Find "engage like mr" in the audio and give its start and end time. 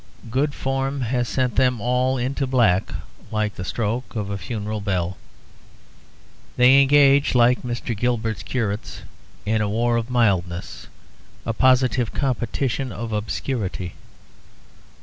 6.81-7.95